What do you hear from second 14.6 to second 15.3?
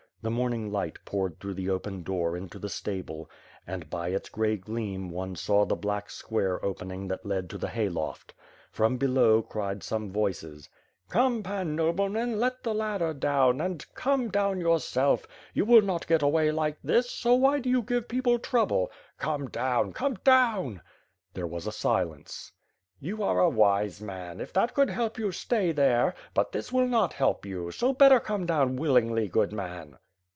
FIRE AND SWORD. down yourself.